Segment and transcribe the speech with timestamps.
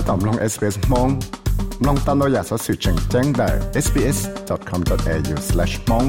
[0.08, 1.08] ตอมลง SBS มอง
[1.86, 3.48] ลองตามเราอยากสอสื่อแจ้งแจ้งได้
[3.84, 6.06] sbs.com.au/mong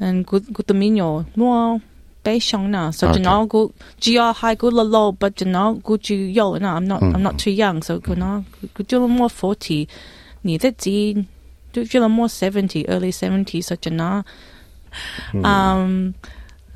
[0.00, 1.80] and good good the minyo more
[2.22, 2.90] be shong na.
[2.90, 3.20] So okay.
[3.20, 6.76] jino go jia hai go lo but jino go you yo na.
[6.76, 7.02] I'm not.
[7.02, 7.36] I'm not mm-hmm.
[7.38, 7.82] too young.
[7.82, 8.42] So go na
[8.74, 9.88] go you more 40
[10.42, 11.26] ni de ji
[11.72, 14.24] do ju more 70 early 70 so jino
[15.32, 15.44] hmm.
[15.44, 16.14] um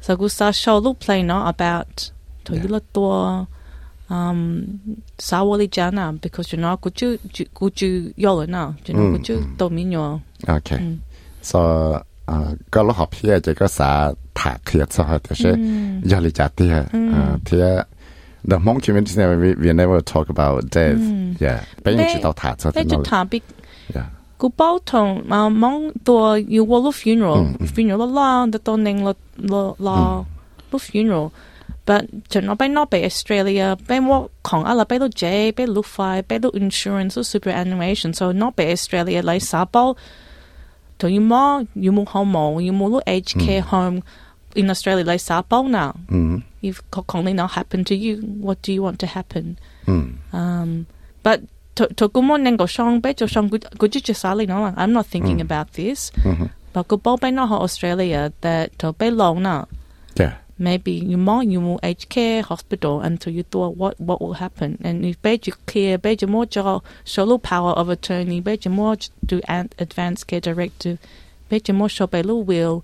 [0.00, 2.10] so go sa shol play no about
[2.44, 3.48] to you lot.
[4.10, 4.64] um
[5.18, 7.18] sawolichana because you know kuchu
[7.54, 9.56] kuchu yolo na you know kuchu mm, mm.
[9.58, 10.20] dominio.
[10.46, 10.78] Okay.
[10.78, 10.98] Mm.
[11.42, 12.02] so
[12.70, 15.54] có lúc học phía chỉ có xã thạc thiệt sao hết thế
[16.04, 16.70] do lý giải thì
[17.44, 17.58] thì
[18.48, 20.98] the Hmong community we we never talk about death.
[20.98, 21.34] Mm.
[21.40, 21.60] yeah.
[21.84, 23.40] Bên chỉ tao thạc sao thế chứ thạc bi.
[23.94, 24.06] yeah.
[24.38, 27.34] Cú bao thông mà uh, mong tua yêu vô funeral.
[27.34, 30.24] Mm, funeral lo la đó tôi nên lo lo lo
[30.72, 31.28] funeral.
[31.88, 35.64] but to not be not be Australia, be what Kong ala be the J, be
[35.64, 36.22] the Fi,
[36.52, 38.12] insurance or superannuation.
[38.12, 39.96] So not be Australia like Sabo,
[40.98, 44.02] To you more, you more homo, you more aged care home
[44.54, 45.94] in Australia like Sabo now.
[46.08, 46.42] Mm.
[46.60, 49.58] If Kong now happened to you, what do you want to happen?
[49.86, 50.18] Mm.
[50.34, 50.86] Um,
[51.22, 51.40] but
[51.76, 55.48] to gumo nengo shong be to shong gujichi sali no, I'm not thinking mm.
[55.48, 56.10] about this.
[56.10, 56.46] Mm-hmm.
[56.74, 59.68] But go bo be not Australia that to be long now
[60.67, 64.69] maybe you more you more aged care hospital until you thought what what will happen
[64.87, 66.83] and if be you clear be you more jo
[67.13, 68.95] solo power of attorney be you more
[69.31, 70.97] do an advanced care directive
[71.49, 72.77] be you more show be lo will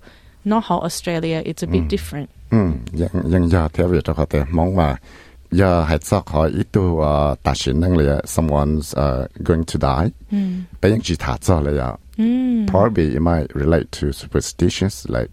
[0.44, 2.28] not how Australia it's a bit different.
[2.54, 4.88] อืมยังยังอยากเทียบอยู่แต่แต่มองว่า
[5.58, 7.02] อย่าให้สักขออีตัว
[7.46, 10.08] ตัดสินนั่งเลย someone's uh, going to die
[10.78, 11.92] ไปยังจีถาจ้าเลยอ่ะ
[12.70, 15.30] probably it might relate to superstitions like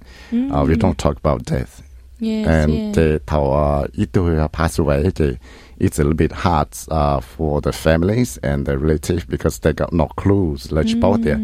[0.54, 1.74] uh, we don't talk about death
[2.22, 2.92] Yes, and yeah.
[2.98, 5.38] the uh, it pass away the,
[5.78, 9.94] it's a little bit hard uh, for the families and the relatives because they got
[9.94, 11.40] no clues like about there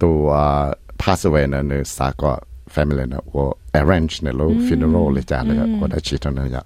[0.00, 2.34] to uh, pass away นะเนื้อสากว่า
[2.74, 3.46] family นะว่า
[3.80, 6.62] arrange ในโล funeral เลยจ้าเลยว่าได้ชิดนะยะ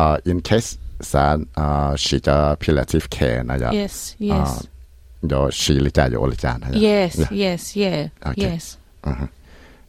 [0.00, 0.70] uh, in case
[1.12, 3.94] สาร uh, she จะ palliative care นะยะ Yes,
[4.30, 4.50] yes.
[5.26, 7.30] เดี๋ยว she เลยจ้าอยู่เลยจ้านะยะ Yes, Yeah.
[7.44, 8.42] yes, yeah, Okay.
[8.44, 8.64] yes.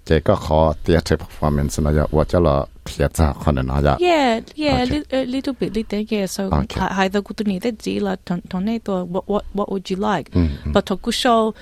[0.06, 2.58] เจก็ขอ theater performance นะยะว่าจะรอ
[4.01, 4.41] yeah.
[4.57, 6.27] Yeah, yeah, a, li- a little bit, little, yeah.
[6.27, 6.81] So okay.
[6.81, 10.31] haida kutuni te jila tone to what what what would you like?
[10.31, 10.73] Mm-hmm.
[10.73, 11.55] But tokusho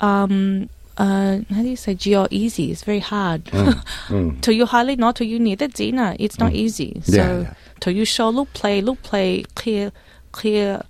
[0.00, 2.70] um uh, how do you say geo easy?
[2.70, 3.44] It's very hard.
[3.46, 4.40] Mm, mm.
[4.42, 6.14] To you highly not to you need it, Zina.
[6.18, 7.00] It's not easy.
[7.04, 7.46] So
[7.80, 9.92] to you show look play, look play, clear
[10.32, 10.82] clear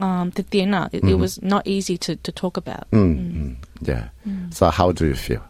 [0.00, 0.88] um the dinner.
[0.92, 1.08] It, mm-hmm.
[1.10, 2.90] it was not easy to, to talk about.
[2.90, 4.08] Mm, yeah.
[4.50, 5.42] So how do you feel?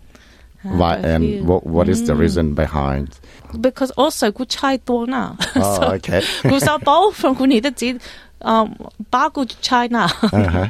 [0.65, 3.21] Why and what what is the reason behind?
[3.61, 5.37] because also good chai to na.
[5.57, 6.23] Oh, okay.
[6.43, 8.01] Good sa bao from good need the
[8.43, 8.77] um
[9.11, 10.05] ba good chai na.
[10.23, 10.69] Uh-huh.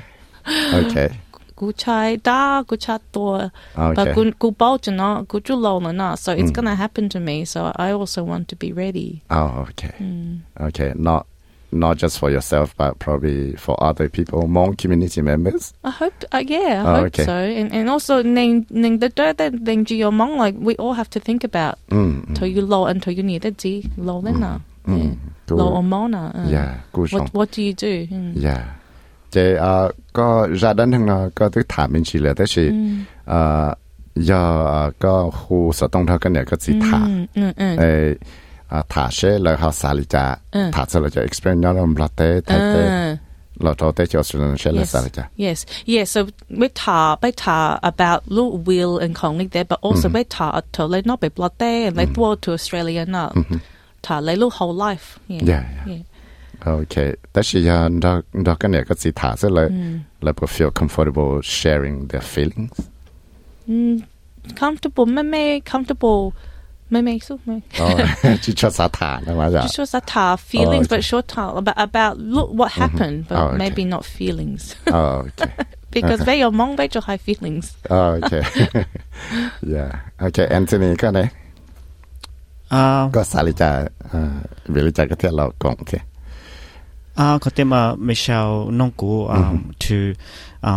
[0.75, 1.19] Okay.
[1.57, 3.51] Good chai da good chat to.
[3.79, 3.95] Okay.
[3.95, 6.15] But good good bao to na good ju lo na na.
[6.15, 7.45] So it's gonna happen to me.
[7.45, 9.23] So I also want to be ready.
[9.31, 9.95] Oh, okay.
[10.61, 10.93] Okay.
[10.97, 11.27] Not
[11.75, 15.75] not just for yourself, but probably for other people, more community members.
[15.85, 17.25] I hope, uh, yeah, I oh, hope okay.
[17.25, 17.33] so.
[17.33, 21.11] And, and also, ning ning the dirt that ning ji yomong, like we all have
[21.11, 21.79] to think about.
[21.91, 22.27] Mm.
[22.27, 22.39] mm.
[22.39, 24.61] To you low and to you need it, ji low lena.
[24.87, 25.17] Mm,
[25.51, 25.79] low mm.
[25.83, 26.51] omona.
[26.51, 27.13] Yeah, good.
[27.13, 27.19] Uh.
[27.19, 28.07] What what do you do?
[28.07, 28.43] Mm.
[28.43, 28.65] Yeah.
[29.31, 32.69] Chị uh, có ra đến thằng nào có tức thả mình chỉ là tới chị
[33.31, 33.79] uh,
[34.15, 37.01] giờ có khu sở tông thơ cái này có gì thả.
[37.35, 38.15] Ừ, ừ
[38.83, 39.09] thả
[41.25, 41.87] experience nó
[45.37, 45.67] yes.
[45.87, 46.11] yes.
[46.11, 50.61] So we ta we ta about lo will and connect there but also we ta
[50.73, 54.51] to let not be blood there and let go to australia now mm-hmm.
[54.51, 55.19] whole life.
[55.29, 55.45] Yeah.
[55.45, 56.03] Yeah, yeah.
[56.67, 57.15] Okay.
[57.33, 59.73] That she uh doc doc and could see ta so like
[60.21, 62.81] like feel comfortable sharing their feelings.
[63.69, 64.05] Mm,
[64.57, 66.35] comfortable, maybe comfortable
[66.91, 67.57] ไม่ไม่สู้ไม่
[68.45, 73.19] just just สาถานะมาจ้ะ just just สาถา feelings but short talk about about look what happened
[73.29, 74.63] but maybe not feelings.
[74.99, 75.53] Oh okay.
[75.95, 77.65] Because they are mong they high feelings.
[77.97, 78.43] Oh okay.
[79.75, 79.91] Yeah.
[80.27, 81.21] Okay Anthony ก็ไหน
[83.15, 83.71] ก็สาลิจา
[84.73, 86.03] เวลิจาก็เทียเรากงเทีย
[87.19, 88.49] อ่าก็เต็มอ่าไม่ชาว
[88.79, 89.39] น้องกูอ่า
[89.83, 89.99] to
[90.65, 90.71] อ่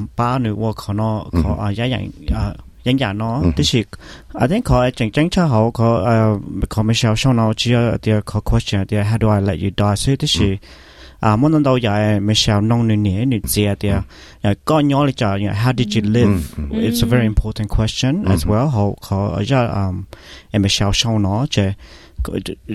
[0.00, 2.02] าป้าหนูว่าเขาเนาะเขาอ่าย้ายอย่าง
[2.36, 2.52] อ่า
[2.86, 3.84] 人家呢，这是
[4.32, 9.94] ，I think 可真正恰好可呃，可没少少呢，只要点可 question 点，how do I let you die?
[9.94, 9.96] die？
[9.96, 10.58] 所以这是。
[11.20, 14.02] à muốn nói đâu vậy mình sao nông nền nè nè gì à
[14.42, 16.40] à có nhỏ là chả how did you live
[16.70, 20.04] it's a very important question as well how khó ở giờ um
[20.50, 21.62] em mình sao sau nó chứ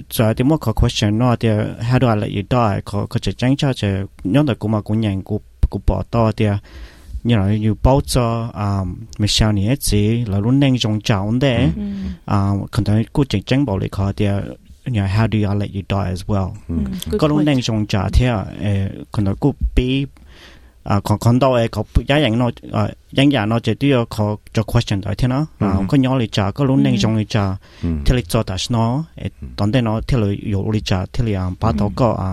[0.10, 1.50] cho thì mỗi khó question nó thì
[1.92, 4.68] how do I let you die có có chỉ tránh cho chứ nhóm đời của
[4.68, 6.46] mà cũng nhận của của bỏ to thì
[7.24, 11.58] you know you both saw um Michelle ni etsi la lun neng jong chao de
[11.58, 11.82] ừ.
[12.26, 14.34] um kan ta ku cheng cheng bo le kha dia
[14.86, 16.50] you know how do you let you die as well.
[17.20, 20.06] Ko lun neng jong cha thia e kan ta ku bi
[20.84, 24.06] à còn còn đâu ấy có giá dạng nó à giá dạng nó chỉ tiêu
[24.10, 25.46] có cho question đó thế nó.
[25.60, 25.68] Ừ.
[25.68, 27.58] À có nhỏ lý trả có luôn nên trong lịch trả.
[27.84, 27.90] Ừ.
[28.06, 29.04] Thế lý cho ta nó.
[29.56, 32.32] Tận đây nó thế lý yếu lịch trả thế lý à, bắt đầu có à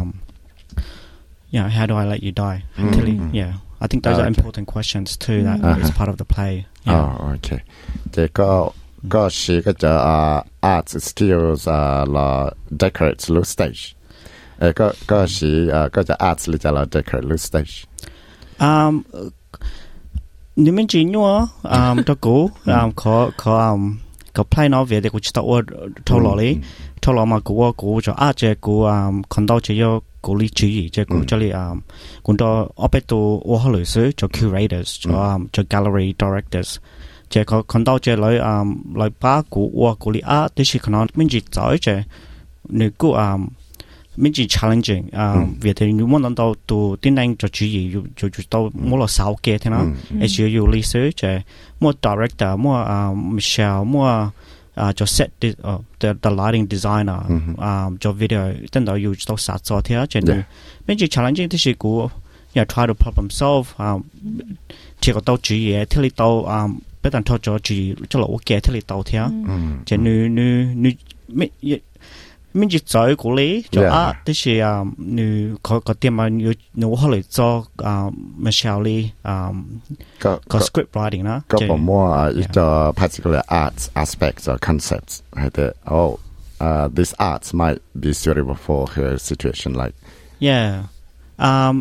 [1.53, 3.55] yeah how do I let you die thế yeah.
[3.81, 5.43] I think those oh, are important questions too.
[5.45, 5.81] That uh-huh.
[5.81, 6.67] is part of the play.
[6.85, 7.17] Yeah.
[7.21, 7.63] Oh, okay.
[8.11, 8.75] The girl,
[9.09, 13.95] girl she got uh, art skills uh, la decorate loose stage.
[14.61, 17.87] Uh, girl, girl she uh, got the arts little la decorate loose stage.
[18.59, 19.05] Um,
[20.57, 22.49] nếu chỉ nhua um, to go.
[22.67, 23.99] um, có có um,
[24.33, 25.63] có play nó về để cũng chỉ tạo ở.
[27.09, 31.75] 托羅馬股啊股就啊隻股啊，看到只要股利主義隻股，這裡啊，
[32.23, 36.77] 咁多我俾到我好類似做 curators 做啊做 gallery directors，
[37.31, 42.05] 隻個看到隻女啊女巴股哇股利啊，啲事可能明住走一隻，
[42.65, 43.41] 你估啊
[44.15, 49.91] 明住 challenging 啊，別啲你冇諗到到啲人做主義要做做到冇落手嘅，聽啦，
[50.21, 51.43] 而且要 research 隻
[51.81, 54.31] 冇 director 冇啊 Michelle 冇啊。
[54.89, 57.55] uh, cho set di- uh, the, the lighting designer mm-hmm.
[57.59, 58.53] Um, cho video.
[58.73, 60.25] Then đó you to sát so thea chen
[60.87, 62.09] bên chỉ challenge thì chỉ cũ
[62.55, 64.03] yeah try to problem solve um
[65.01, 68.39] chỉ có tao chỉ ye thì li tao um bên tao cho chỉ cho lỗ
[68.47, 69.29] kia thì li tao thea
[69.87, 70.91] chen nu nu nu
[72.53, 78.11] 咪住走過嚟就啊，啲是啊，你嗰個點啊，要你可嚟做啊
[78.43, 79.53] ，Michelle 咧啊，
[80.19, 86.19] 個個 script writing 啦，個部門啊，一個 particular arts aspects or concepts 係啲哦，
[86.59, 89.93] 啊，this oh, arts might be suitable for her situation like
[90.41, 90.83] yeah，
[91.37, 91.73] 啊，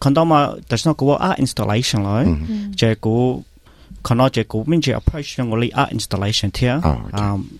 [0.00, 3.42] 看到嘛，但係嗰個 art installation 咧，就係嗰。
[4.02, 6.80] 可能就個，咪住 approach 我哋 art installation here.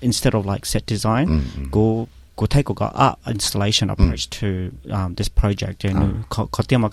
[0.00, 1.40] instead of like set design,
[1.71, 2.09] go.
[2.42, 3.94] 고타이코가 art ah, installation hmm.
[3.94, 5.84] approach to um, this project.
[5.84, 6.88] And 거, 것 때문에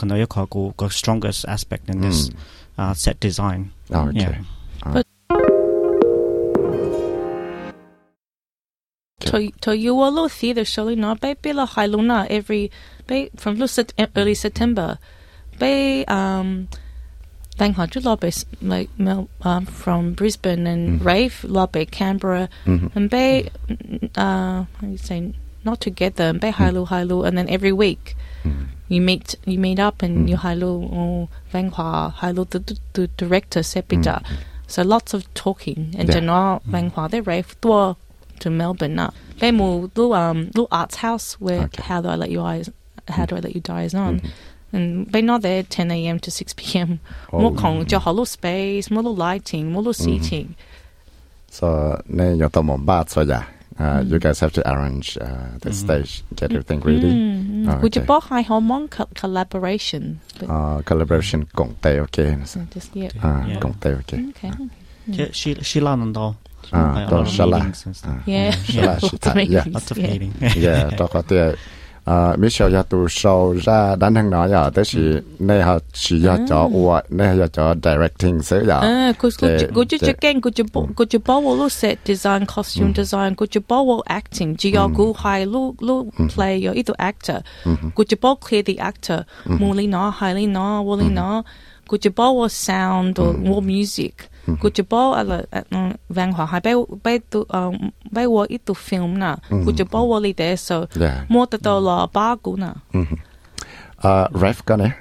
[0.78, 2.38] the strongest aspect in this hmm.
[2.78, 3.72] uh, set design.
[3.92, 4.42] Ah, yeah.
[4.84, 4.94] Ah.
[4.94, 5.06] But
[9.30, 11.68] To to you all theater surely not by Bela
[12.30, 12.72] every
[13.36, 13.60] from
[14.16, 14.98] early September.
[15.60, 16.70] By um
[17.60, 21.08] Bang Hodge Lobby like Mel um, from Brisbane and mm-hmm.
[21.08, 22.88] Rafe Lobby Canberra mm-hmm.
[22.98, 23.50] and Bay
[24.16, 25.34] uh how do you say
[25.66, 28.64] not together and Bay Hailu Hailu and then every week mm-hmm.
[28.88, 32.60] you meet you meet up and you Hailu or Bang Hua Hailu the,
[32.94, 34.24] the, director Sepita.
[34.68, 36.16] So lots of talking and Yeah.
[36.16, 37.98] general Bang Hua they Rafe Tua
[38.40, 39.14] to Melbourne now.
[39.40, 41.84] They move little um little arts house where Okay.
[41.84, 42.70] how do I let you eyes
[43.10, 44.22] how do I let you die is on.
[44.72, 46.20] And they're not there 10 a.m.
[46.20, 47.00] to 6 p.m.
[47.34, 50.56] Oh, more kong jo hollow space, more lighting, more seating.
[51.50, 53.44] So, ne yo tomo ba so ya.
[53.80, 57.00] Uh, you guys have to arrange uh, the stage, get everything ready.
[57.00, 57.70] Mm-hmm.
[57.70, 57.82] Oh, okay.
[57.82, 60.20] Which about high hormone co- collaboration.
[60.46, 62.38] Uh, collaboration gong te okay.
[62.44, 63.10] So just yeah.
[63.24, 64.26] Uh, te okay.
[64.30, 64.50] Okay.
[64.50, 65.32] Uh.
[65.32, 66.36] She she lan dao.
[66.74, 67.64] Ah, uh, do shala.
[68.28, 68.54] Yeah.
[68.68, 69.00] Yeah.
[69.02, 70.56] Lots of meetings.
[70.58, 71.24] Yeah, do ko
[72.10, 73.08] à mấy sau giờ tụ
[73.64, 75.00] ra đánh thằng nó giờ tới chỉ
[75.40, 78.80] nay họ chỉ cho ua nay giờ cho directing sẽ giờ.
[78.80, 80.82] À cô cô cô chú chú kén cô chú ừ.
[80.96, 83.04] cô chú bảo wo lu set design costume ừ.
[83.04, 86.26] design cô chú bảo wo acting chỉ giờ cô hai lu lu ừ.
[86.36, 87.38] play yo ít actor.
[87.96, 89.20] Cô chú bảo clear the actor.
[89.46, 91.44] Muốn lý nó hai lý nó wo lý nó.
[91.90, 93.64] Kujibawa sound or mm.
[93.66, 94.30] music.
[94.46, 94.62] Mm-hmm.
[94.62, 95.64] Kujibawa ala eh,
[96.10, 99.36] văn hóa hay bay bay tu um, bay wo ít tu film na.
[99.36, 99.66] Mm-hmm.
[99.66, 100.88] Kujibawa li de so
[101.30, 102.74] mo ta to la ba gu na.
[102.94, 103.18] Mm-hmm.
[104.04, 104.96] Uh Ref Gunner.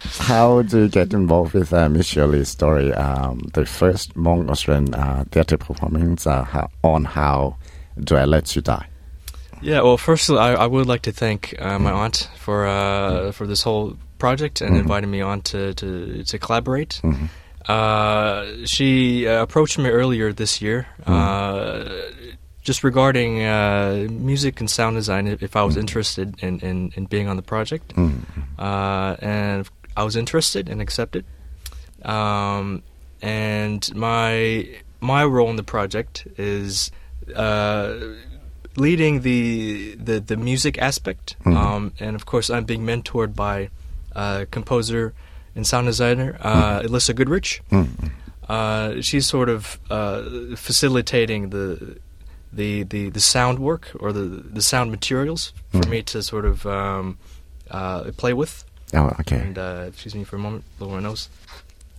[0.00, 2.94] How do you get involved with uh, Miss Shirley's story?
[2.94, 7.56] Um, the first Hmong Australian uh, theatre performance uh, on How
[7.98, 8.86] Do I Let You Die?
[9.60, 13.44] Yeah, well, first I, I would like to thank uh, my aunt for uh, for
[13.46, 17.00] this whole project and invited me on to to, to collaborate.
[17.68, 21.84] Uh, she uh, approached me earlier this year, uh,
[22.62, 25.26] just regarding uh, music and sound design.
[25.26, 27.92] If, if I was interested in, in, in being on the project,
[28.58, 31.24] uh, and I was interested and accepted.
[32.02, 32.82] Um,
[33.20, 34.68] and my
[35.00, 36.90] my role in the project is
[37.34, 37.96] uh,
[38.76, 43.68] leading the, the the music aspect, um, and of course I'm being mentored by
[44.17, 45.13] uh, composer
[45.55, 47.61] and sound designer uh, Alyssa Goodrich.
[48.49, 50.21] Uh, she's sort of uh,
[50.55, 51.97] facilitating the,
[52.51, 56.65] the the the sound work or the the sound materials for me to sort of
[56.65, 57.17] um,
[57.71, 58.65] uh, play with.
[58.93, 59.39] Oh, okay.
[59.39, 61.29] And uh, excuse me for a moment, blow my nose.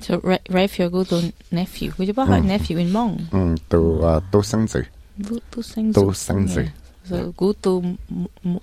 [0.00, 3.28] So Rafe 有嗰度 nephew，佢就帮佢 nephew in Hmong。
[3.30, 4.84] Mm, tu, uh, tu sinh tử.
[5.22, 6.68] 都都生都生子
[7.09, 7.83] 그래서 그것도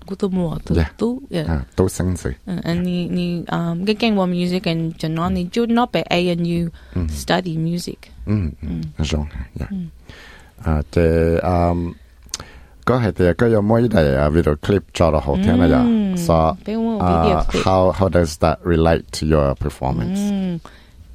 [0.07, 1.47] 그것도 뭐또 또 예.
[1.75, 2.37] 또 생세.
[2.47, 6.47] And you you um get gang more music and generally do not be a and
[6.47, 7.11] you mm.
[7.11, 8.11] study music.
[8.29, 8.53] 음.
[8.63, 8.83] 음.
[9.03, 9.29] genre.
[9.59, 9.73] Yeah.
[9.73, 9.91] 음.
[10.63, 11.95] 아, 때 um
[12.85, 15.71] có hệ thì có giống mấy đại video clip cho là hậu thiên này
[17.65, 20.59] how how does that relate to your performance mm.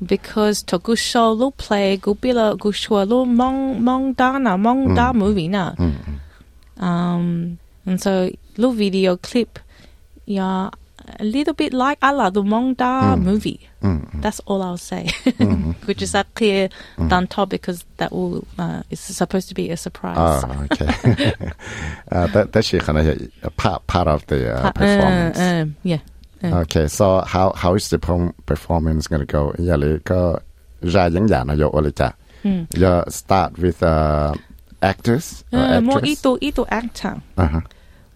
[0.02, 4.58] because to gu show lo play gu bila gu shua lo mong mong da na
[4.58, 5.92] mong da movie na mm.
[6.82, 9.60] Um, and so little video clip,
[10.26, 10.70] yeah,
[11.20, 13.22] a little bit like Allah the Mongda mm.
[13.22, 13.68] movie.
[13.82, 14.22] Mm.
[14.22, 15.06] That's all I'll say.
[15.26, 15.72] Mm-hmm.
[15.88, 17.30] Which is a clear mm.
[17.30, 20.18] top because that will uh, is supposed to be a surprise.
[20.18, 21.34] Oh, okay.
[22.12, 25.40] uh, that, that's kind of a uh, part part of the uh, uh performance.
[25.40, 26.00] Uh, yeah.
[26.44, 26.60] Uh.
[26.62, 28.00] Okay, so how how is the
[28.46, 29.54] performance going to go?
[29.60, 29.78] Yeah,
[30.12, 30.22] ก็
[30.94, 32.10] จะยังอย่างนายกอะไรจ้ะ
[32.46, 32.62] hmm.
[32.84, 34.34] Yeah, start with uh,
[34.82, 36.20] actors or uh, more actress?
[36.20, 37.22] ito ito actor.
[37.38, 37.62] Uh-huh.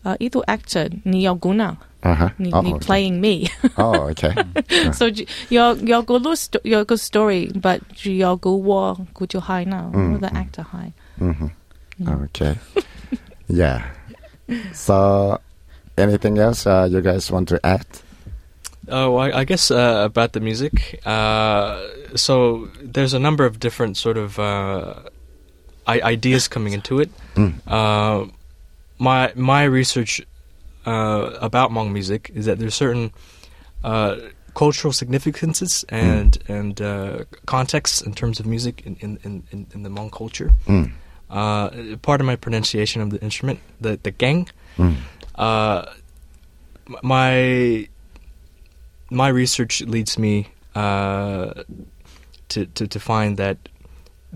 [0.05, 1.77] Uh, ito actor ni yo guna.
[2.05, 2.29] Uh-huh.
[2.37, 2.85] Ni, Oh, ni okay.
[2.85, 3.49] playing me.
[3.81, 4.33] Oh, okay.
[4.97, 9.25] so j- your your go lo sto- your go story, but your go war go
[9.25, 9.89] to high now.
[10.21, 10.93] The actor high.
[12.01, 12.57] okay.
[13.49, 13.89] yeah.
[14.73, 15.39] So,
[15.97, 17.85] anything else uh, you guys want to add?
[18.87, 21.01] Oh, I, I guess uh, about the music.
[21.05, 21.81] Uh,
[22.13, 25.09] so there's a number of different sort of uh, I-
[25.87, 27.09] ideas coming into it.
[27.67, 28.25] Uh,
[28.97, 30.21] my my research
[30.85, 33.11] uh, about Hmong music is that there's certain
[33.83, 34.17] uh,
[34.53, 39.89] cultural significances and and uh, contexts in terms of music in in, in, in, the
[39.89, 40.51] Hmong culture.
[41.29, 44.47] Uh, part of my pronunciation of the instrument, the the gang.
[45.35, 45.85] Uh,
[47.01, 47.87] my
[49.09, 51.63] my research leads me uh,
[52.49, 53.57] to, to to find that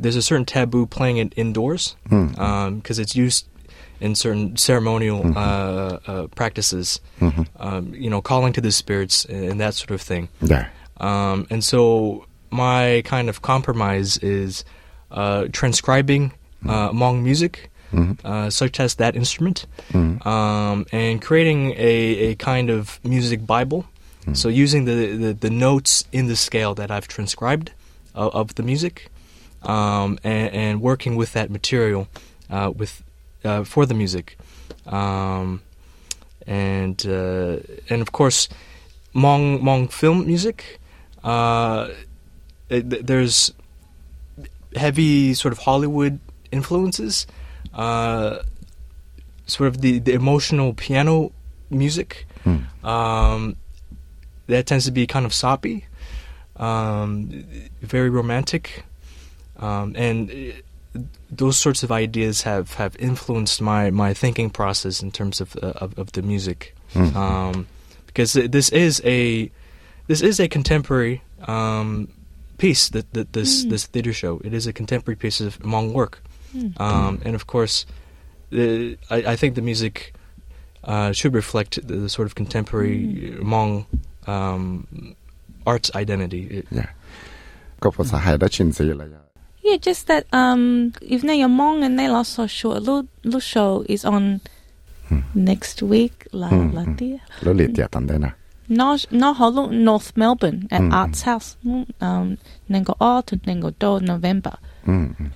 [0.02, 3.48] there's a certain taboo playing it indoors because it's used
[4.00, 7.02] in certain ceremonial uh, uh, practices,
[7.60, 10.30] um, you know, calling to the spirits and, that sort of thing.
[10.42, 10.70] Yeah.
[10.98, 14.64] Um, and so my kind of compromise is
[15.12, 16.32] uh, transcribing
[16.66, 17.70] uh, Hmong music,
[18.24, 23.86] uh, such as that instrument, um, and creating a, a kind of music Bible.
[24.34, 27.72] So using the, the, the notes in the scale that I've transcribed
[28.14, 29.10] of, of the music,
[29.64, 32.08] um, and, and working with that material
[32.50, 33.04] uh, with
[33.44, 34.38] uh, for the music,
[34.88, 35.62] um,
[36.48, 37.58] and uh,
[37.90, 38.50] and of course,
[39.16, 40.80] Hmong Hmong film music.
[41.24, 41.90] Uh,
[42.70, 43.52] it, there's
[44.76, 46.20] heavy sort of Hollywood
[46.52, 47.28] influences,
[47.74, 48.40] uh,
[49.48, 51.32] sort of the, the emotional piano
[51.70, 52.28] music.
[52.84, 53.56] Um,
[54.48, 55.86] that tends to be kind of soppy,
[56.56, 57.44] um,
[57.82, 58.84] very romantic,
[59.60, 61.00] um, and uh,
[61.30, 65.74] those sorts of ideas have, have influenced my, my thinking process in terms of uh,
[65.76, 67.68] of, of the music, um,
[68.08, 69.52] because this is a
[70.08, 72.08] this is a contemporary um,
[72.58, 74.42] piece that, that this this theater show.
[74.44, 76.24] It is a contemporary piece of Hmong work,
[76.78, 77.86] um, and of course,
[78.50, 80.14] the, I, I think the music
[80.84, 83.86] uh, should reflect the, the sort of contemporary Hmong
[84.28, 85.16] um,
[85.68, 86.48] arts identity.
[86.48, 86.68] It-
[89.12, 89.29] yeah
[89.70, 94.42] Yeah, just that um, Yvonne Yamong and Naila Sosho Lusho is on
[95.10, 95.24] mm.
[95.36, 96.26] next week.
[96.32, 96.74] La mm.
[96.74, 97.20] Latia.
[97.44, 98.34] Lo Latia Tandena.
[98.68, 100.92] No, no, holo North Melbourne at mm.
[100.92, 101.56] Arts House.
[102.02, 104.58] Um, nengo all to nengo do November.
[104.88, 105.32] Mm.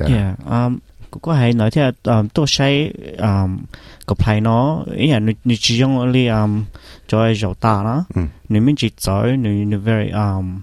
[0.00, 0.08] Yeah.
[0.08, 0.36] yeah.
[0.46, 0.80] Um,
[1.10, 3.58] 嗰係嗱，即係誒都係誒
[4.06, 6.64] 個牌咯，因為你你只用你誒
[7.06, 8.06] 做做大啦，
[8.46, 10.62] 你咪只做你你 very 誒。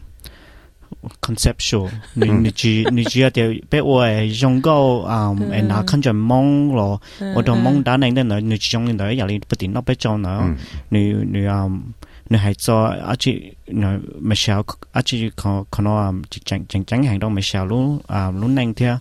[1.22, 1.90] conceptual.
[2.16, 2.44] Ni hmm.
[2.44, 5.52] như ji ni ji de be wo e jong go um hmm.
[5.52, 7.00] and na kan jan mong lo.
[7.20, 7.36] Hmm.
[7.36, 9.74] Wo dong mong da nang de na ni jong ni de ya li bu tin
[9.74, 10.56] no be chong na
[10.92, 11.94] ni ni um
[12.30, 14.64] như hai cho a chi no michelle
[14.94, 18.42] à chi ko ko no um chi chang chang chang hang dong michelle luôn um
[18.42, 18.98] luôn nang thia.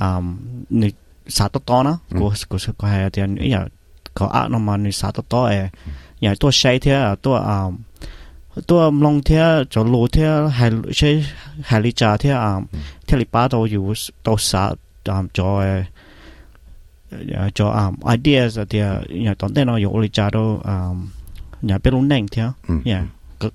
[0.00, 0.38] Um
[0.70, 0.90] như
[1.26, 1.98] sao to to na.
[2.10, 3.68] Ko ko ko thì như ya
[4.14, 5.68] có a no ma ni sa to to e.
[6.20, 7.78] Ya to shai thia to um
[8.68, 11.10] ตัวลงเทียจะโลเทียหายใช้
[11.68, 12.52] หายลิจาเทียอ่า
[13.04, 13.84] เทียลิป้าตัวอยู่
[14.26, 14.62] ตัวสา
[15.06, 15.66] ตามจอย
[17.56, 18.86] จออ่าไอเดียสเทีย
[19.24, 20.94] อย่างตอนเต้นเราอยู่ลิจาตัวอ่า
[21.66, 22.46] อย่างเป็นลุงแดงเทีย
[22.88, 23.04] อย่าง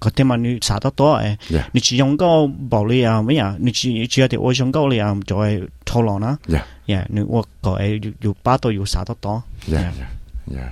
[0.03, 1.27] ก็เทียมันสาตัวตัวเอ
[1.73, 2.29] นี่ชิยงก็
[2.71, 5.51] บอกเลยอ่าไม่อย่างนี่ชิชิเทียโอยงก็เลยอ่าจอย
[5.87, 6.31] ทอลองนะ
[6.89, 7.83] อย่างนี่ว่าก็ไอ
[8.21, 9.35] อยู่ป้าตัวอยู่สาตัวตัว
[9.73, 10.11] yeah yeah
[10.57, 10.71] yeah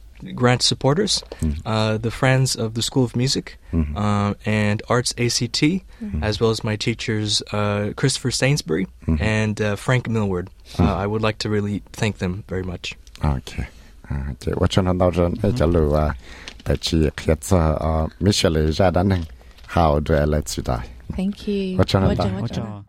[0.35, 1.59] grant supporters, mm-hmm.
[1.65, 3.95] uh, the Friends of the School of Music, mm-hmm.
[3.97, 6.23] uh, and Arts ACT, mm-hmm.
[6.23, 8.87] as well as my teachers uh, Christopher Sainsbury
[9.19, 10.49] and uh, Frank Millward.
[10.79, 12.93] Uh, I would like to really thank them very much.
[13.23, 13.67] Okay.
[14.09, 14.53] Okay.
[14.57, 16.15] 我常常到这那条路啊，
[16.63, 19.23] 但是现在啊，没学了，家长能
[19.65, 20.79] 好的来期待。
[21.15, 21.71] Thank mm-hmm.
[21.73, 21.79] you.
[21.79, 22.83] 我常常到。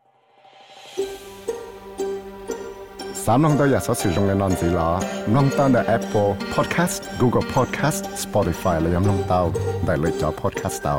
[3.27, 4.91] สามน้องตัวอยากสอสื่อตรงในนอนสีล้อ
[5.35, 9.43] น้องตั้งแต่ Apple Podcast Google Podcast Spotify และยังน้องเต้า
[9.85, 10.99] ได้เลยจอ Podcast เต้า